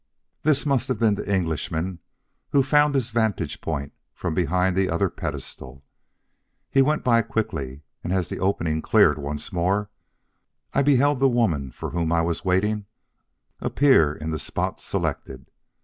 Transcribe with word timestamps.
This 0.41 0.65
must 0.65 0.87
have 0.87 0.97
been 0.97 1.13
the 1.13 1.31
Englishman 1.31 1.99
who 2.53 2.63
found 2.63 2.95
his 2.95 3.11
vantage 3.11 3.61
point 3.61 3.93
from 4.15 4.33
behind 4.33 4.75
the 4.75 4.89
other 4.89 5.11
pedestal. 5.11 5.83
He 6.71 6.81
went 6.81 7.03
by 7.03 7.21
quickly, 7.21 7.83
and 8.03 8.11
as 8.11 8.27
the 8.27 8.39
opening 8.39 8.81
cleared 8.81 9.19
once 9.19 9.53
more, 9.53 9.91
I 10.73 10.81
beheld 10.81 11.19
the 11.19 11.29
woman 11.29 11.69
for 11.71 11.91
whom 11.91 12.11
I 12.11 12.23
was 12.23 12.43
waiting 12.43 12.87
appear 13.59 14.11
in 14.15 14.31
the 14.31 14.39
spot 14.39 14.79
selected. 14.81 15.51